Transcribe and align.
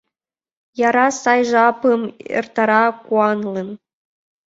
Яра, 0.87 1.07
сай 1.21 1.41
жапым 1.51 2.01
эртара 2.37 2.83
куанлын. 3.05 3.69